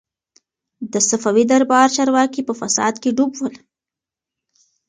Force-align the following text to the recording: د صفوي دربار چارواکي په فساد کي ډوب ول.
د 0.91 0.93
صفوي 1.09 1.43
دربار 1.51 1.87
چارواکي 1.97 2.41
په 2.45 2.53
فساد 2.59 2.93
کي 3.03 3.09
ډوب 3.17 3.31
ول. 3.37 3.55